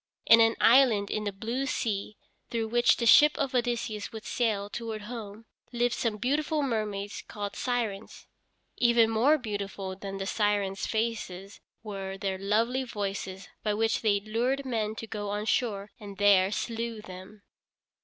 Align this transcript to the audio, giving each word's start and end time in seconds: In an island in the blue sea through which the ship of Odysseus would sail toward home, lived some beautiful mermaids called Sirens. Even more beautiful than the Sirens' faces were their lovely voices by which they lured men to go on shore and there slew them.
In 0.25 0.41
an 0.41 0.55
island 0.59 1.11
in 1.11 1.25
the 1.25 1.31
blue 1.31 1.67
sea 1.67 2.17
through 2.49 2.69
which 2.69 2.97
the 2.97 3.05
ship 3.05 3.37
of 3.37 3.53
Odysseus 3.53 4.11
would 4.11 4.25
sail 4.25 4.67
toward 4.67 5.03
home, 5.03 5.45
lived 5.71 5.93
some 5.93 6.17
beautiful 6.17 6.63
mermaids 6.63 7.21
called 7.27 7.55
Sirens. 7.55 8.25
Even 8.77 9.11
more 9.11 9.37
beautiful 9.37 9.95
than 9.95 10.17
the 10.17 10.25
Sirens' 10.25 10.87
faces 10.87 11.59
were 11.83 12.17
their 12.17 12.39
lovely 12.39 12.83
voices 12.83 13.47
by 13.61 13.75
which 13.75 14.01
they 14.01 14.19
lured 14.21 14.65
men 14.65 14.95
to 14.95 15.05
go 15.05 15.29
on 15.29 15.45
shore 15.45 15.91
and 15.99 16.17
there 16.17 16.51
slew 16.51 16.99
them. 17.03 17.43